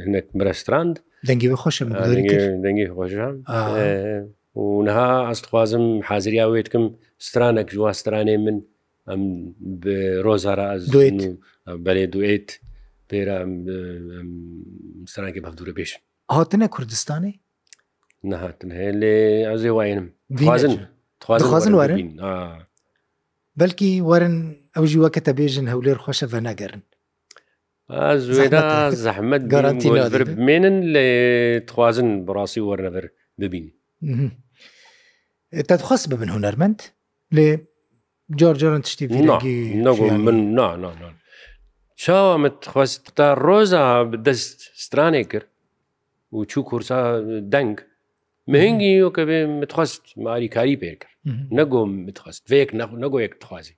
هەنێک 0.03 0.27
مرەستراند 0.37 0.95
دەنگی 1.29 1.47
بە 1.51 1.57
خۆشە 1.63 1.83
دەنگی 2.65 2.87
خۆشان 2.95 3.35
و 4.63 4.65
نها 4.87 5.09
ئەستخوازم 5.29 5.85
حازریا 6.09 6.45
وێتکم 6.53 6.85
سترانك 7.21 7.73
جوا 7.75 7.91
ستراني 7.91 8.37
من 8.37 8.61
ئەم 9.09 9.23
ڕۆزارا 10.25 10.67
دوێت 10.93 11.19
بەێ 11.85 12.05
دوێت 12.13 12.47
پێرە 13.13 13.37
سەرانگە 15.13 15.41
بەفتورە 15.45 15.73
پێش 15.79 15.91
هاتنە 16.35 16.65
کوردستانی 16.73 17.33
نەهاتن 18.29 18.69
هەیە 18.77 18.93
لێ 19.01 19.17
ئەزێ 19.49 19.69
واێنم 19.77 20.07
خوازن 21.45 21.73
وارن 21.79 21.99
بەلکی 23.61 23.91
وەرن 24.09 24.35
ئەو 24.75 24.85
ژی 24.91 24.99
وەکە 25.03 25.21
تە 25.25 25.31
بێژن 25.37 25.67
هەولێر 25.73 25.97
خۆشە 26.03 26.27
بە 26.31 26.39
نەگەرن 26.47 26.81
زێدا 28.37 28.91
زەحمت 29.03 29.41
گەرانتی 29.53 29.89
بمێنن 30.29 30.77
لێ 30.93 31.07
خوازن 31.75 32.09
بڕاستی 32.25 32.61
وەرنەبەر 32.69 33.05
ببین 33.41 33.65
تەخواست 35.69 36.05
ببن 36.13 36.29
هوەرمەند 36.35 36.79
لێ 37.35 37.49
جۆرجۆرن 38.39 38.81
تشتی 38.85 39.05
من 40.27 40.39
نا 40.57 40.67
چاوەمەخواست 42.03 43.01
تا 43.17 43.27
ڕۆژە 43.47 43.83
دەست 44.25 44.59
سترانێ 44.85 45.23
کرد 45.31 45.49
و 46.35 46.39
چوو 46.51 46.63
کورسا 46.69 46.99
دەنگ 47.53 47.75
مهنگی 48.53 48.95
و 49.01 49.09
کە 49.15 49.21
بێ 49.29 49.39
متخواست 49.61 50.03
ماریکاری 50.23 50.77
پێ 50.81 50.93
کرد 51.01 51.15
نەگۆم 51.59 51.91
متخواست 52.07 52.43
وێک 52.51 52.69
نەگۆیەک 53.03 53.33
تخوازی 53.41 53.73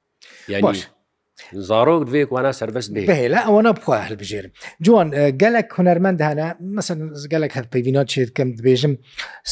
یانیش 0.53 0.81
زارۆک 1.69 2.01
دوێک 2.09 2.29
وانا 2.35 2.51
سربەست 2.59 2.89
بێ 2.93 3.01
هێلا 3.21 3.41
ئەوەنە 3.47 3.71
بخوا 3.77 3.97
هەلبژێرم 4.07 4.51
جوان 4.85 5.07
گەلک 5.41 5.67
هوەرمەند 5.77 6.19
هەنا 6.27 6.47
مەسن 6.75 6.99
گەلک 7.33 7.51
هەر 7.57 7.65
پەیوینا 7.73 8.03
چێتکەم 8.11 8.49
دبێژم 8.59 8.93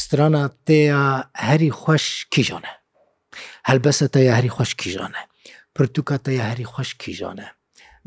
سترانە 0.00 0.44
تەیە 0.66 1.00
هەری 1.48 1.70
خۆش 1.80 2.04
کیژۆنە 2.34 2.72
هەلبەسە 3.70 4.06
تەیاری 4.16 4.50
خوۆش 4.54 4.72
کیژانە 4.80 5.22
پرتوکە 5.76 6.16
تەیاری 6.26 6.64
خوۆش 6.72 6.90
کیژانە 7.02 7.46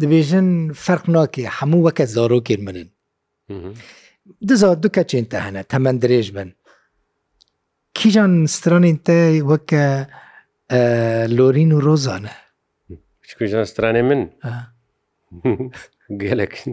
دەبێژن 0.01 0.47
فەرق 0.85 1.03
ناکێ 1.15 1.45
هەموو 1.57 1.85
وەکە 1.87 2.05
زۆرۆکر 2.15 2.59
منن 2.67 2.89
دزار 4.49 4.75
دوکە 4.83 5.03
چێنتە 5.11 5.37
هەنە 5.45 5.61
تەمەند 5.71 5.99
درێژ 6.03 6.27
بن 6.37 6.49
کیژان 7.97 8.33
سترانین 8.55 8.97
تای 9.07 9.37
وەکە 9.51 9.85
لۆرین 11.37 11.71
و 11.73 11.81
ڕۆزانە 11.85 12.33
کوژان 13.39 13.65
سترانێ 13.71 14.01
من 14.09 14.21
گەلەکن 16.23 16.71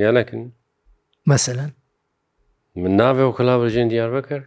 گەلەکن 0.00 0.42
مەسەەن 1.30 1.70
من 2.82 2.92
ناوێ 3.00 3.24
و 3.26 3.32
کلاڵژێن 3.38 3.88
دیار 3.92 4.10
بەکرد 4.16 4.44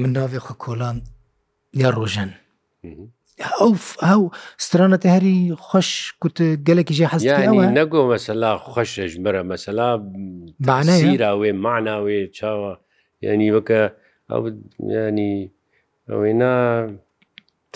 من 0.00 0.10
ناوێ 0.16 0.38
خە 0.46 0.54
کۆلاند 0.64 1.02
یا 1.78 1.88
ڕۆژەن 1.98 2.30
ئەو 3.60 3.72
ئەو 4.06 4.20
سترانەتە 4.64 5.08
هەری 5.14 5.36
خۆش 5.66 5.88
کووت 6.20 6.38
گەلێکی 6.66 6.94
ژێ 6.98 7.06
حەز 7.12 7.22
نەگۆ 7.78 8.00
مەسەلا 8.12 8.50
خۆشش 8.72 9.12
بەرە 9.24 9.42
مەسەلا 9.52 9.88
بانەیراوێ 10.66 11.50
ماناوێ 11.64 12.20
چاوە 12.36 12.72
ینی 13.26 13.50
وەکە 13.56 13.80
ئەو 14.30 14.42
ینی 15.06 15.34
ئەوێنا 16.10 16.56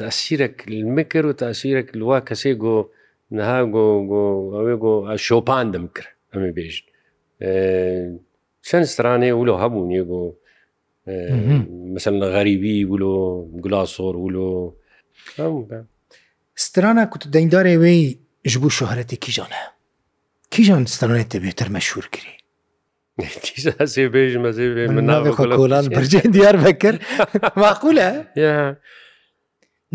تاسیرەك 0.00 0.56
مکرد 0.96 1.26
و 1.30 1.38
تاسیرەك 1.44 1.88
لوا 2.00 2.18
کەسێ 2.28 2.52
گۆ 2.64 2.76
نەها 3.36 3.60
گۆ 3.74 3.86
گۆ 4.10 4.24
ئەوێ 4.54 4.74
گۆ 4.84 4.92
شۆپاندم 5.26 5.84
کرد 5.96 6.10
ئەمە 6.32 6.50
بێژن 6.56 6.86
چەند 8.68 8.86
سترانێ 8.92 9.30
ولو 9.38 9.54
هەبوو 9.62 9.88
نیێ 9.90 10.04
گۆ 10.10 10.20
مثل 11.06 12.14
غەریبی 12.34 12.84
ولۆ 12.84 13.18
گلاسۆر 13.64 14.14
ولۆ 14.24 14.50
سترانە 16.64 17.04
کووت 17.12 17.24
دەنگدارێ 17.34 17.76
وی 17.82 18.18
ji 18.52 18.58
بû 18.62 18.68
şohretê 18.78 19.16
kîjanê 19.24 19.62
kîjan 20.54 20.84
stanê 20.94 21.24
te 21.30 21.38
bêtir 21.44 21.68
meşhur 21.76 22.06
kirî 22.14 22.34
bêjim 24.16 24.40
min 24.96 25.04
navê 25.12 25.30
kolan 25.58 25.84
bircê 25.96 26.20
diyar 26.32 26.56
vekir 26.66 26.94
maqul 27.64 27.96
e 27.96 28.08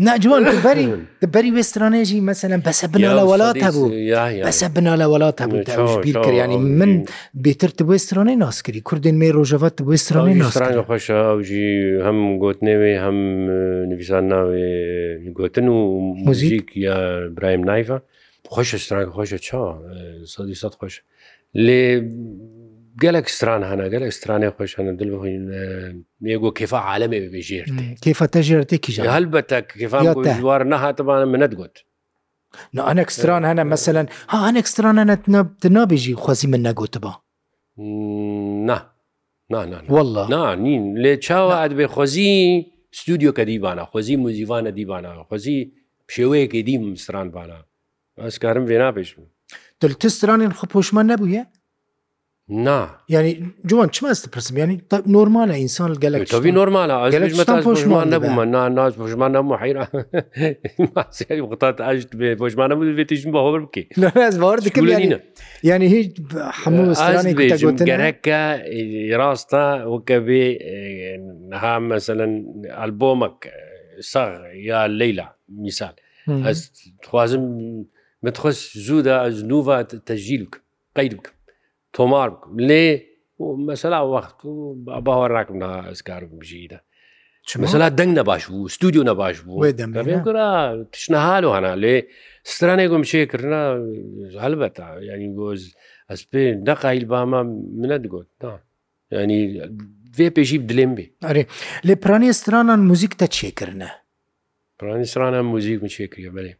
ناجوان 0.06 0.42
بەری 0.64 0.84
بەری 1.34 1.50
وێسترانێژی 1.56 2.20
مەسەن 2.28 2.52
بەسە 2.66 2.86
بنالە 2.94 3.24
وڵات 3.30 3.56
هەبوو 3.66 3.88
بەسە 4.46 4.66
بنالە 4.76 5.06
وڵات 5.12 5.36
هەبوو 5.44 5.98
بیر 6.04 6.16
کردیانی 6.24 6.56
من 6.80 6.92
بێتر 7.44 7.70
وێسترانەی 7.90 8.36
ناسکری 8.44 8.80
کوردین 8.88 9.16
مێ 9.22 9.28
ڕۆژەوەت 9.36 9.76
وێسترانەی 9.88 10.36
ناسران 10.42 10.74
خۆشە 10.88 11.18
ئەوژی 11.30 11.70
هەم 12.06 12.18
گوتنێوێ 12.42 12.92
هەم 13.04 13.18
نویسان 13.90 14.24
ناوێ 14.32 14.70
گوتن 15.38 15.66
و 15.68 15.76
موزیک 16.26 16.68
یا 16.86 16.96
برایم 17.36 17.62
نایفە 17.70 17.96
خۆشە 18.54 18.76
ستران 18.84 19.06
خۆشە 19.16 19.38
چا 19.46 19.60
سەدی 20.32 20.56
سەد 20.62 20.74
خۆش 20.80 20.94
لێ 21.66 21.84
gelek 22.98 23.28
stran 23.30 23.62
hene 23.70 23.88
gelek 23.88 24.12
stranê 24.12 24.50
xweşne 24.56 24.98
dil 24.98 25.10
bixwin 25.14 25.46
nê 26.26 26.36
got 26.42 26.52
kêfa 26.58 26.78
alemê 26.94 27.18
bê 27.34 27.40
jêrtê 27.48 27.84
kêfa 28.04 28.26
te 28.34 28.40
jêrtê 28.48 28.76
kî 28.84 28.90
helbete 29.16 29.58
kêfa 29.60 30.40
war 30.48 30.62
nehatibane 30.72 31.24
min 31.32 31.40
net 31.40 31.54
got 31.60 31.74
enek 32.92 33.08
stran 33.12 33.42
hene 33.42 33.64
meselen 33.64 34.06
ha 34.30 34.48
enek 34.48 34.66
stran 34.68 34.96
hene 35.02 35.16
te 35.62 35.68
nabêjî 35.78 36.12
xwezî 36.24 36.46
min 36.52 36.64
negotiba 36.64 37.12
ne 38.70 38.78
والله 39.96 40.24
نانین 40.34 40.82
لێ 41.02 41.14
چاوە 41.26 41.54
ئەدبێ 41.62 41.86
خۆزی 41.94 42.32
ستودیۆکە 42.98 43.44
دیبانە 43.50 43.82
خۆزی 43.92 44.14
موزیوانە 44.24 44.70
دیبانە 44.78 45.10
خۆزی 45.30 45.58
شێوەیەکی 46.14 46.62
دی 46.68 46.74
مسرانبانە 46.94 47.58
ئەسکارم 48.24 48.64
وێ 48.70 48.76
نابێژم 48.82 49.22
دلتە 49.80 50.08
سترانین 50.16 50.52
خۆ 50.58 50.64
پۆشمان 50.74 51.06
نەبووە؟ 51.12 51.42
نا 52.50 52.78
ینی 53.08 53.32
جوان 53.66 53.88
چمەست 53.94 54.28
پرسم 54.34 54.56
ینی 54.58 54.76
نۆمالە 54.92 55.54
ئینسان 55.54 55.94
گەلک 56.02 56.26
تۆوی 56.34 56.50
نۆمالەمان 56.58 58.06
نەبوومە 58.12 58.44
نا 58.54 58.60
ناز 58.78 58.94
بۆژمان 58.98 59.30
نەبوو 59.36 59.56
حیرا 59.60 59.84
قوتات 61.46 61.80
ئاژ 61.86 62.00
بۆژمانە 62.40 62.74
بێتیژم 62.98 63.30
بە 63.34 63.38
هۆبر 63.46 63.60
بکەین 64.66 65.20
ینی 65.64 65.86
هیچ 65.94 66.10
هەمووگەرەکە 66.62 68.40
ڕاستە 69.20 69.64
وکە 69.94 70.18
بێ 70.26 70.42
نها 71.50 71.74
مەسەن 71.88 72.20
ئەلبۆمەک 72.80 73.38
ساغ 74.12 74.32
یا 74.70 74.80
لەیلا 75.00 75.26
میسال 75.62 75.94
ئەس 76.46 76.60
خوازم 77.10 77.44
متخۆش 78.24 78.58
زوودا 78.86 79.14
ئەز 79.24 79.36
نووە 79.52 79.76
تەژیل 80.08 80.44
قید 80.98 81.12
بکە 81.18 81.30
تۆمار 81.96 82.28
بکەم 82.34 82.54
لێ 82.68 82.86
مەسەلا 83.68 83.98
وەخت 84.12 84.36
باوە 85.06 85.26
ڕاکم 85.34 85.56
ناسکارم 85.64 86.32
بژیدە 86.40 86.78
مەسەلا 87.64 87.86
دەنگ 87.98 88.12
نەباش 88.18 88.42
بوو 88.50 88.72
ستودیو 88.76 89.02
نەباش 89.10 89.36
بوو 89.46 89.58
تشنەهال 90.94 91.42
و 91.44 91.54
هەنا 91.56 91.72
لێ 91.82 91.94
سترانێکم 92.52 93.02
شێکردە 93.12 93.62
هەلبەتا 94.44 94.86
ینی 95.08 95.28
گۆز 95.40 95.62
ئەس 96.10 96.20
پێ 96.30 96.44
نەقایل 96.68 97.04
بامە 97.10 97.40
منە 97.80 97.96
دگوت 98.04 98.28
ینی 99.20 99.40
vê 100.18 100.28
pêjî 100.36 100.56
dilêm 100.70 100.92
bê 100.98 101.04
Erê 101.30 101.42
lê 101.88 101.94
piranê 102.02 102.30
stranan 102.40 102.80
muzîk 102.90 103.12
te 103.20 103.26
çêkirine 103.38 103.90
Piranî 104.80 105.06
strana 105.12 105.40
muzîk 105.54 105.78
min 105.84 105.88
çêkiriye 105.98 106.30
belê 106.36 106.52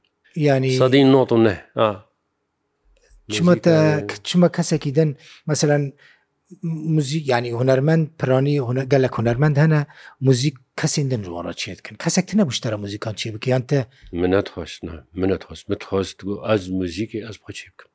yanî 0.48 0.70
sedîn 0.80 1.06
not 1.14 1.30
ne 1.46 1.56
چمە 4.24 4.48
کەسێکی 4.56 4.92
دەن 4.98 5.10
مثلەن 5.50 5.82
موزیک 6.94 7.24
ینی 7.34 7.50
هوەرمەند 7.60 8.04
پرانی 8.18 8.56
گەل 8.92 9.02
لە 9.04 9.10
هوەرمەند 9.16 9.56
هەنا 9.62 9.80
موزیک 10.26 10.54
کەسین 10.80 11.06
دن 11.12 11.22
ڕۆڕە 11.32 11.52
چێتکن 11.62 11.94
کەسێک 12.04 12.24
تنە 12.30 12.44
بشتەرە 12.50 12.76
موزیکان 12.82 13.14
چێ 13.20 13.28
بکەیان 13.34 13.62
تە 13.70 13.78
منەت 14.22 14.48
خۆش 14.52 14.72
نه 14.86 14.94
منەت 15.20 15.42
خۆست 15.46 15.64
بت 15.70 15.82
خۆست 15.88 16.18
بۆ 16.26 16.32
ئەز 16.48 16.62
موزیکی 16.80 17.20
ئەس 17.26 17.36
بۆ 17.42 17.50
چێ 17.58 17.66
بکەم 17.72 17.90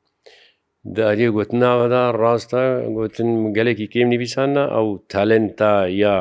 داریە 0.96 1.28
گوت 1.36 1.50
ناوەدا 1.62 2.02
ڕاستە 2.22 2.62
گوتن 2.96 3.30
گەلێکی 3.56 3.86
کێم 3.92 4.08
نویسانە 4.14 4.64
ئەو 4.74 4.86
تالنتا 5.12 5.74
یا 6.02 6.16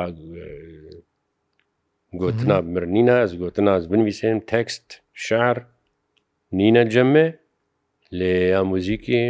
گوتنا 2.21 2.57
مرنینە 2.73 3.15
ئەس 3.23 3.31
گوتنا 3.41 3.71
ئەس 3.75 3.85
بنویسێن 3.91 4.37
تەکست 4.51 4.87
شار 5.25 5.57
نینە 6.59 6.83
جەمێ 6.93 7.27
لێ 8.19 8.35
ئامۆزیکی 8.57 9.21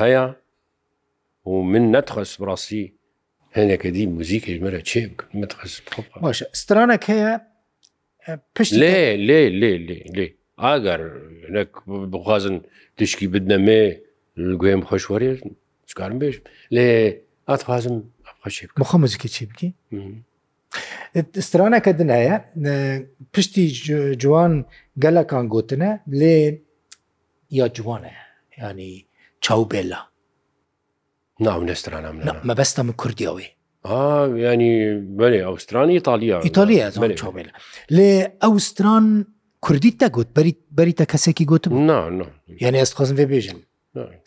هەیە 0.00 0.24
و 1.50 1.52
من 1.72 1.84
نەتخەست 1.94 2.34
بڕاستی 2.40 2.82
هەندێکە 3.56 3.88
دی 3.94 4.04
موزیکیش 4.16 4.56
مرە 4.64 4.80
چێ 4.90 5.00
بکەمەتخەست 5.10 5.78
باشە 6.24 6.46
سترانێک 6.60 7.04
هەیە 7.12 7.32
پشت 8.54 8.72
لێ 8.82 8.96
لێ 9.28 9.40
لێ 9.60 9.72
لێ 9.88 9.98
لێ 10.16 10.26
ئاگەر 10.62 11.00
بخوازن 12.12 12.56
تشکی 12.96 13.26
بدنەمێ 13.32 13.82
گوێم 14.60 14.82
خۆشوەێ 14.88 15.32
چکارم 15.90 16.16
بێش 16.22 16.36
لێ 16.76 16.86
ئاتخوازم 17.48 17.96
بخۆ 18.80 18.96
موزیکی 19.02 19.28
چی 19.34 19.44
بکی؟ 19.50 19.68
سترانەکە 21.48 21.92
دنایە 22.00 22.36
پشتی 23.32 23.64
جوان 24.22 24.52
گەلەکان 25.02 25.44
گوتنە 25.54 25.90
لێ 26.20 26.34
یا 27.50 27.66
جوانە 27.68 28.10
ینی 28.62 29.06
چاو 29.40 29.68
بێلا 29.68 29.98
ناو 31.40 31.64
نێسترانە 31.66 32.12
مەبەستە 32.48 32.78
من 32.82 32.94
کوردیەوەی 33.02 33.46
ینی 34.36 35.02
بەێ 35.18 35.40
ئەوسترانی 35.46 35.94
ئیتالیا 35.98 36.40
ئیتالیا 36.44 36.90
لێ 37.96 38.18
ئەوستران 38.42 39.04
کوردیت 39.66 39.96
دەگوت 40.04 40.28
بەریتە 40.78 41.04
کەسێکی 41.12 41.44
گوتم 41.50 41.72
یعنی 42.64 42.78
ئەست 42.82 42.94
خۆزم 42.98 43.16
بێ 43.20 43.26
بێژن 43.32 43.58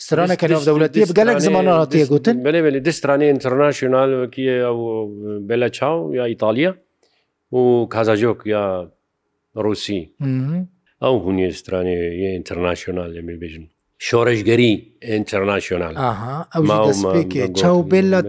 سرانەکە 0.08 0.46
دەوڵەتی 0.68 1.02
گەلک 1.20 1.38
زماناتیە 1.48 2.06
گوتن 2.14 2.38
بێ 2.46 2.60
بێ 2.66 2.80
دەسترانی 2.88 3.26
ئینتەرناشنالکی 3.32 4.46
ئەو 4.66 4.78
بێلە 5.50 5.70
چاو 5.78 5.98
یا 6.20 6.26
ئیتالیا 6.32 6.72
و 7.58 7.62
کازاژۆک 7.94 8.40
یا 8.54 8.64
رووسی 9.56 10.00
ئەو 11.04 11.16
هوونیە 11.24 11.50
سترانێ 11.60 11.96
یە 12.22 12.30
ئینتەرناشۆنال 12.36 13.10
لەمێ 13.18 13.36
بێژن 13.42 13.66
شۆڕشگەری 14.08 14.72
ئینتەرناشۆنال 15.12 15.96
چاو 17.62 17.78
بێت 17.92 18.06
لە 18.14 18.20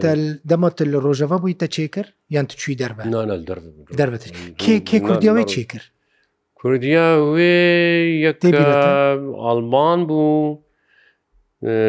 دەمەت 0.50 0.76
لە 0.92 0.98
ڕۆژەوە 1.04 1.36
بوویتە 1.42 1.66
چێکرد 1.76 2.10
یان 2.34 2.46
توی 2.50 2.74
دەربە 2.82 3.02
دەربێت 4.00 4.22
کێ 4.90 4.98
کوردیەوەی 5.06 5.46
چێکرد 5.54 5.86
کوردیا 6.58 7.06
وێ 7.34 7.54
یەک 8.26 8.36
ئالمان 9.44 10.00
بوو 10.08 10.60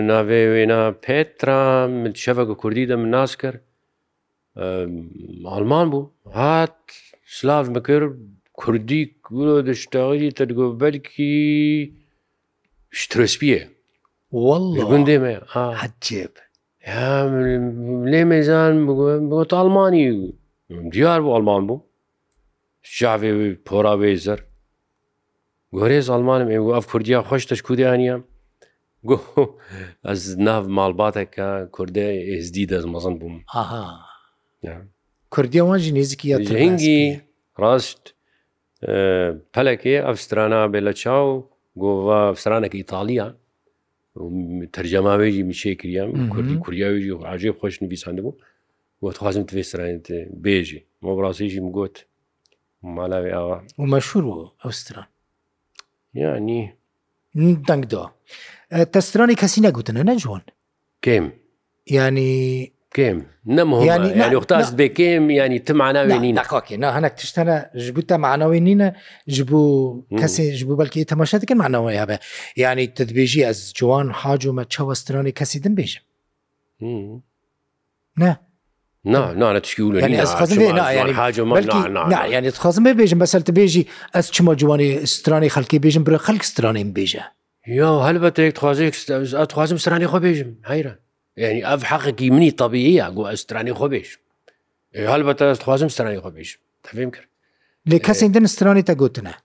ناوێ 0.09 0.41
وێنا 0.53 0.81
پێترا 1.05 1.61
شەفەکە 2.23 2.55
کوردی 2.61 2.89
دەم 2.91 3.01
ناس 3.17 3.31
کرد 3.41 3.61
ئالمان 5.51 5.87
بوو 5.91 6.05
هات 6.37 6.79
سلاف 7.37 7.65
بکرد 7.75 8.13
کوردی 8.61 8.99
گورۆ 9.27 9.55
دشتاغری 9.69 10.29
تەرگۆبەرکی 10.39 11.33
شترسپیە 12.99 13.61
گوندێمێ 14.89 15.35
حجێب 15.81 16.33
لێ 18.11 18.21
مێزان 18.31 18.73
بۆ 19.29 19.37
ئەلمانی 19.59 20.05
دیار 20.93 21.19
بۆ 21.25 21.29
ئەلمان 21.35 21.61
بوو 21.67 21.85
شاوێ 22.95 23.31
پۆرا 23.67 23.93
وێزەر 24.01 24.39
گۆرێز 25.75 26.07
ئەلمانم 26.13 26.49
ئێوە 26.53 26.71
ئەف 26.77 26.85
کوردیا 26.91 27.19
خۆش 27.27 27.43
تەش 27.49 27.59
کودیانە 27.67 28.17
ئەس 30.07 30.21
ناو 30.47 30.61
ماڵباتێکە 30.77 31.49
کوردە 31.75 32.07
ئێزدی 32.29 32.65
دەست 32.71 32.87
مەزن 32.93 33.13
بووم 33.21 33.35
کوردیاوان 35.33 35.79
ژ 35.83 35.85
نێزیکی 35.97 36.27
هینگی 36.61 37.01
ڕاست 37.61 38.03
پەلەکێ 39.53 39.97
ئەفسترانە 40.07 40.61
بێ 40.71 40.79
لە 40.87 40.93
چاو 41.01 41.27
گۆڤە 41.81 42.19
ئەفسرانێکی 42.29 42.79
ئیتاالیا 42.81 43.27
تەرجەماوێژی 44.75 45.43
میچێ 45.49 45.71
کریان 45.81 46.09
کوردی 46.33 46.61
کوریاویژی 46.63 47.11
و 47.15 47.21
عاجێ 47.29 47.51
خۆش 47.59 47.73
نویسانده 47.85 48.21
بوو 48.25 48.33
وتخوازم 49.03 49.43
توێسرانێت 49.49 50.07
بێژی 50.43 50.79
مۆڕاستیژی 51.03 51.61
مگوت 51.67 51.95
مالاوێ 52.95 53.31
ئاوا 53.37 53.57
و 53.81 53.85
مەشور 53.93 54.23
بوو 54.29 54.53
ئەوستران 54.63 55.07
یانی 56.21 56.59
دەنگدا 57.67 58.03
تەسترانی 58.93 59.35
کەسی 59.41 59.59
نەگوتنە 59.65 60.01
نەجوان 60.09 60.43
کێم 61.05 61.25
ینی 61.97 62.35
کێم 62.95 63.17
نەمەختاست 63.57 64.73
بکێم 64.79 65.25
ینی 65.41 65.59
تماناوێنی 65.67 66.31
ناکاکێ 66.39 66.75
هەنک 66.97 67.13
تشتەنە 67.19 67.55
ژبوو 67.85 68.07
تەمانەوەی 68.11 68.61
نینە 68.67 68.89
ژبوو 69.35 69.67
کەسێ 70.21 70.45
ژبوو 70.59 70.79
بەلکی 70.81 71.07
تەماشەکە 71.11 71.53
مانەوەی 71.61 71.97
هەبێ 72.03 72.17
ینی 72.65 72.85
تدبێژی 72.99 73.41
ئەس 73.47 73.59
جوان 73.77 74.07
حاجومە 74.21 74.63
چەوەسترانی 74.73 75.33
کەسی 75.39 75.57
دم 75.63 75.73
بێژم 75.79 76.03
نه 78.21 78.31
ینی 79.43 80.15
خزم 82.63 82.83
بێژم 82.99 83.19
بەسەر 83.23 83.41
بێژی 83.59 83.83
ئەس 84.15 84.27
چمە 84.35 84.53
جوانی 84.61 84.89
سترانی 85.15 85.49
خەلکی 85.55 85.77
بێژم 85.85 86.03
برە 86.07 86.19
خەک 86.27 86.41
سترانیم 86.51 86.89
بێژە 86.97 87.23
یا 87.79 87.91
هەلبەتێک 88.07 88.55
خوازێک 88.63 88.93
خوازم 89.55 89.77
سرانی 89.85 90.07
خۆ 90.11 90.17
بێژم 90.25 90.51
هەیرە 90.71 90.93
ینی 91.43 91.61
ئەف 91.69 91.81
حەقێکی 91.89 92.27
منی 92.35 92.51
طببیە 92.59 93.07
گو 93.15 93.23
ئەسترانی 93.31 93.77
خۆبێش 93.79 94.09
هەڵبەتە 95.11 95.43
دەستخوازم 95.49 95.89
سترانی 95.95 96.21
خۆبێش 96.25 96.49
تەفیم 96.85 97.09
کرد 97.15 97.29
لێ 97.89 97.97
کەسێک 98.07 98.29
دەن 98.35 98.45
سترانی 98.53 98.87
تەگوتنە 98.89 99.35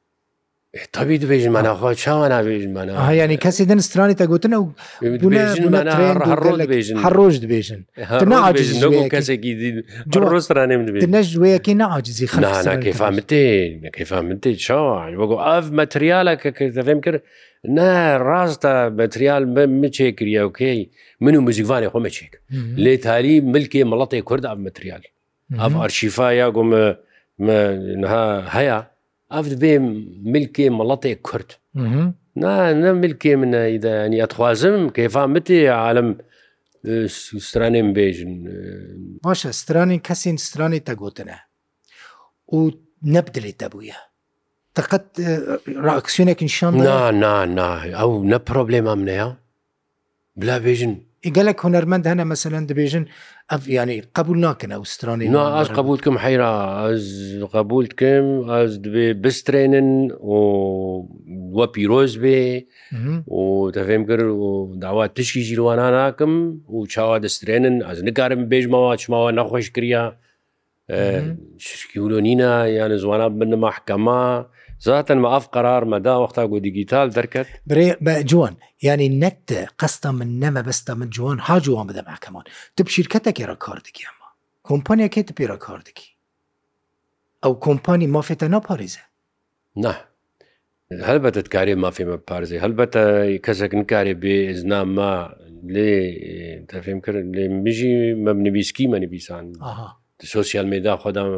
تابی 0.93 1.17
دبێژمانەخوا 1.23 1.91
چاوان 2.03 2.31
نابێژمانە 2.37 2.93
ینی 3.21 3.37
کەسی 3.45 3.65
دەن 3.71 3.79
استرانی 3.83 4.17
تەگوتن 4.23 4.53
و 4.61 4.65
هەڕۆژ 7.05 7.35
دبێژن 7.45 7.81
کەسێکی 9.15 9.53
ڕۆسترانێم 10.33 10.81
نەژوەیەکی 11.17 11.75
ناعجززی 11.81 12.27
خەفامتێفامتێ 12.35 14.53
چاوان 14.67 15.13
وەگو 15.21 15.37
ئەف 15.47 15.67
مەتریالە 15.79 16.35
کە 16.59 16.65
دەفێم 16.79 17.01
کرد 17.05 17.17
نە 17.77 17.91
ڕاستە 18.29 18.73
مەتریال 19.01 19.43
بە 19.55 19.63
مچێ 19.83 20.09
کریاوکەی 20.19 20.81
من 21.25 21.35
و 21.37 21.41
مزیوانێ 21.47 21.89
خۆمەچێک 21.95 22.33
لێ 22.85 22.95
تاری 23.05 23.35
ملکێ 23.53 23.83
مەڵەتی 23.93 24.23
کورد 24.29 24.45
ئە 24.51 24.55
مەتریال 24.67 25.03
ئەف 25.63 25.73
ئەرشیفا 25.81 26.29
یا 26.41 26.49
گۆمە 26.57 26.85
هەیە 28.57 28.81
ئەف 29.35 29.47
بێ 29.62 29.75
ملکێ 30.33 30.66
مڵەتێک 30.79 31.21
کورد 31.29 31.51
نە 32.83 32.90
ملکێ 33.03 33.35
منە 33.40 33.62
ئیدانی 33.73 34.23
ئەتخوازم 34.23 34.81
کەفان 34.97 35.29
بتێ 35.35 35.59
عالم 35.85 36.09
stranên 37.49 37.87
bêjin 37.99 38.33
Baş 39.25 39.40
e 39.49 39.53
stranên 39.61 40.01
kesên 40.09 40.37
stranê 40.47 40.81
te 40.87 40.95
gotine 41.03 41.38
û 42.57 42.59
neb 43.14 43.27
dilê 43.35 43.53
te 43.61 43.66
bûye 43.73 43.97
Teqet 44.77 45.05
reaksiyonekîn 45.88 46.51
şan 46.57 46.73
na 46.88 47.01
na 47.25 47.35
na 47.59 47.71
ew 48.05 48.12
ne 48.33 48.38
problema 48.51 48.95
min 49.01 49.07
ne 49.07 49.12
ya 49.23 49.29
Bila 50.40 50.57
bêjin 50.66 50.93
گەلک 51.37 51.59
هوەرمەند 51.65 52.05
هەنە 52.11 52.25
مەسەەن 52.33 52.65
دەبێژن 52.71 53.05
ئەف 53.53 53.63
ینی 53.79 53.99
قبول 54.17 54.39
ناکەن 54.47 54.71
ئەوسترانی 54.75 55.29
ئاز 55.55 55.69
قبولکم 55.77 56.15
حیرا 56.25 56.53
قبولکم 57.55 58.25
ئاز 58.51 58.73
دبێ 58.85 59.07
بسترێنن 59.25 59.91
وە 61.57 61.67
پیرۆز 61.75 62.13
بێ 62.23 62.39
و 63.39 63.71
دەفێم 63.77 64.03
کرد 64.09 64.29
و 64.31 64.71
داوا 64.85 65.05
تشکی 65.17 65.43
ژیروانە 65.49 65.87
ناکەم 65.99 66.33
و 66.75 66.87
چاوا 66.93 67.17
دەسترێنن 67.25 67.77
ئەز 67.89 67.99
نکارم 68.09 68.41
بێژمەوە 68.53 68.93
چماوە 69.03 69.31
نەخۆش 69.39 69.67
کریە 69.77 70.05
شکی 71.81 71.99
ولۆنینە 72.05 72.53
یانە 72.79 72.97
زوانە 73.03 73.27
بنەمە 73.41 73.69
حکەما 73.77 74.25
زاتەن 74.87 75.19
مەعاف 75.23 75.47
قرار 75.57 75.85
مەدا 75.93 76.14
وەختا 76.23 76.43
گو 76.51 76.59
دیگیتال 76.66 77.09
دەکەت 77.19 77.47
برێ 78.03 78.25
جوان 78.31 78.55
ینی 78.83 79.09
نەت 79.23 79.49
قەستە 79.81 80.07
من 80.19 80.31
نەمە 80.43 80.62
بەستە 80.69 80.90
من 81.01 81.09
جوان 81.11 81.38
هاجووان 81.38 81.87
بدەماکەمان 81.90 82.45
تب 82.77 82.87
شیرکەتێکێرە 82.95 83.57
کاردگیمە 83.64 84.27
کۆمپانیەکەی 84.69 85.25
تپێرە 85.29 85.57
کاردگی 85.66 86.09
ئەو 87.43 87.53
کۆمپانی 87.64 88.11
مافێتە 88.14 88.47
ناپارێزە 88.55 89.03
نه 89.77 89.95
هەلبەتت 91.09 91.47
کارێ 91.55 91.75
مافێمە 91.85 92.16
پارزی 92.29 92.61
هەلبەتە 92.64 93.05
کەسەکن 93.47 93.85
کارێ 93.90 94.14
بێ 94.23 94.37
ئزنامما 94.53 95.14
لێ 95.75 95.93
تەفێم 96.71 96.99
کرد 97.05 97.25
لێ 97.37 97.45
مژی 97.64 97.95
مەبنویسکی 98.25 98.90
مەنیبیسان 98.93 99.45
سوسیال 100.35 100.66
مێدا 100.73 100.95
خۆدام 101.03 101.31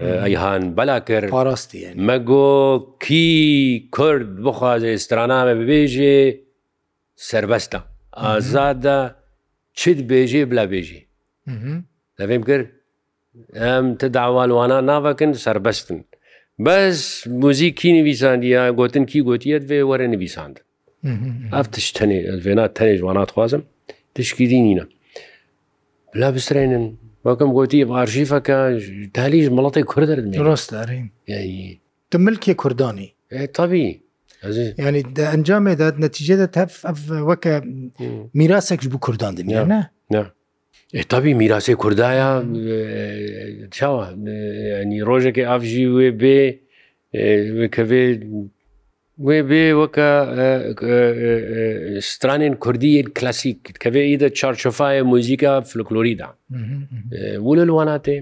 ئەیهان 0.00 0.62
بەلا 0.76 0.98
کرد 1.08 1.28
پاڕاستی 1.30 1.94
مەگۆ 2.08 2.84
کی 3.00 3.28
کورد 3.96 4.28
بخوازە 4.44 4.88
ئێسترانامە 4.94 5.54
ببێژێ 5.58 6.18
سربەستە 7.28 7.78
ئازادە 8.22 8.98
چیت 9.78 9.98
بێژێ 10.10 10.42
بلا 10.50 10.64
بێژێ 10.72 11.00
دەبێم 12.18 12.42
کرد 12.48 12.68
ئەم 13.60 13.86
تە 14.00 14.06
داوالوانە 14.16 14.78
ناوەکن 14.90 15.30
سربەستن 15.46 15.98
بەس 16.64 16.98
موزی 17.42 17.70
کی 17.78 17.90
نویساندیە 17.98 18.62
گوتن 18.78 19.04
کی 19.10 19.20
گوتیت 19.28 19.62
بێ 19.68 19.78
وەرە 19.90 20.06
نویساند 20.14 20.56
ئەف 21.54 21.66
تش 21.74 21.86
تەنێ 21.96 22.18
ئەلێنا 22.28 22.66
تەنێژوانات 22.76 23.30
خوازم 23.34 23.62
تشکی 24.14 24.46
دینینە 24.50 24.84
بلا 26.12 26.28
بسرێنن 26.36 26.86
وەکەم 27.28 27.50
گوتی 27.56 27.80
ئارشیفەکە 27.92 28.58
تالیش 29.16 29.46
مڵەتی 29.56 29.84
کوردرد 29.92 30.24
ڕاستدارین 30.48 31.04
تو 32.10 32.16
ملکی 32.24 32.54
کوردانی 32.62 33.08
تابی 33.56 33.84
ینی 34.86 35.02
ئەنجامێداد 35.32 35.94
نەتیجێدە 36.04 36.46
تەف 36.56 36.72
وەکە 37.30 37.52
میراسێکش 38.38 38.86
بوو 38.92 39.02
کوردان 39.06 39.32
دنیا 39.38 39.62
نه 40.12 40.32
تابی 41.12 41.32
میراسی 41.40 41.74
کوردایە 41.82 42.28
چاوە 43.76 44.04
ینی 44.82 45.00
ڕۆژێکی 45.08 45.44
ئافژی 45.50 45.86
وێ 45.96 46.10
بێ 46.20 46.40
کەوێ 47.74 48.04
وێ 49.26 49.40
بێ 49.50 49.64
وەکە 49.80 50.08
سترانێن 52.12 52.54
کوردی 52.64 52.94
کلاسیک 53.18 53.58
کەێ 53.82 54.00
ئیدە 54.10 54.28
چارچۆفاە 54.38 55.02
مۆزیکە 55.12 55.52
فلکلۆریدا 55.70 56.28
و 57.46 57.50
لە 57.58 57.64
لەواناتێ 57.68 58.16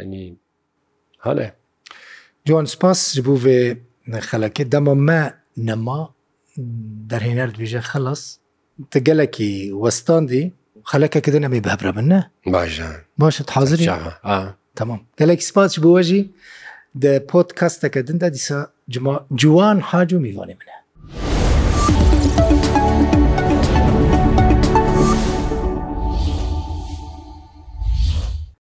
ینی 0.00 0.26
هەڵێ 1.26 1.48
جوان 2.48 2.66
سپاس 2.74 3.00
بوو 3.26 3.36
بێ 3.44 3.58
خەلەکە 4.28 4.62
دەمە 4.72 4.94
مە 5.08 5.22
نەما 5.68 6.00
دەرهێنەر 7.10 7.48
دوێژە 7.54 7.82
خەڵس 7.90 8.22
تە 8.90 8.98
گەلەکی 9.08 9.52
وەستاندی 9.82 10.44
خەلەکەکە 10.90 11.30
دەنەمی 11.34 11.62
بەبرە 11.66 11.92
منە 11.96 12.20
باشە 12.54 12.88
باشت 13.20 13.48
حاضر 13.56 13.78
تەمام 14.78 15.00
گەلێکی 15.20 15.46
سپاس 15.50 15.72
بووەژی 15.84 16.22
دە 17.02 17.12
پۆت 17.30 17.48
کەستەکە 17.60 18.00
دندا 18.08 18.28
دیسە 18.36 18.58
جوان 19.32 19.80
حاج 19.82 20.14
و 20.14 20.18
میوانی 20.22 20.54
منە 20.54 20.76